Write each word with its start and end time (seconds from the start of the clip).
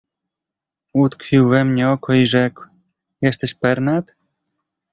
"Utkwił 0.93 1.49
we 1.49 1.65
mnie 1.65 1.89
oko 1.89 2.13
i 2.13 2.25
rzekł: 2.27 2.63
„Jesteś 3.21 3.53
Pernat?" 3.53 4.15